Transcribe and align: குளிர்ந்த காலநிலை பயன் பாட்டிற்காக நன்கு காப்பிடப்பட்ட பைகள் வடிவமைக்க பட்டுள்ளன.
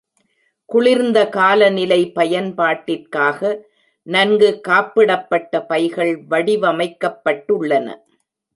குளிர்ந்த 0.69 1.19
காலநிலை 1.29 1.99
பயன் 2.11 2.49
பாட்டிற்காக 2.57 3.51
நன்கு 4.07 4.49
காப்பிடப்பட்ட 4.67 5.63
பைகள் 5.67 6.13
வடிவமைக்க 6.29 7.13
பட்டுள்ளன. 7.25 7.87